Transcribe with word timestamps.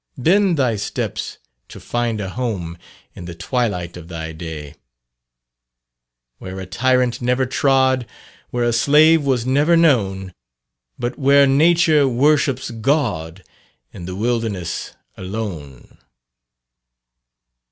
Bend 0.17 0.57
thy 0.57 0.77
steps 0.77 1.37
to 1.67 1.79
find 1.79 2.19
a 2.19 2.29
home, 2.31 2.75
In 3.13 3.25
the 3.25 3.35
twilight 3.35 3.95
of 3.95 4.07
thy 4.07 4.31
day. 4.31 4.73
Where 6.39 6.59
a 6.59 6.65
tyrant 6.65 7.21
never 7.21 7.45
trod, 7.45 8.07
Where 8.49 8.63
a 8.63 8.73
slave 8.73 9.23
was 9.23 9.45
never 9.45 9.77
known 9.77 10.33
But 10.97 11.19
where 11.19 11.45
Nature 11.45 12.07
worships 12.07 12.71
God 12.71 13.43
In 13.93 14.05
the 14.05 14.15
wilderness 14.15 14.95
alone." 15.17 15.99